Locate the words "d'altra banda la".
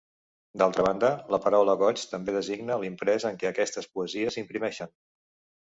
0.61-1.39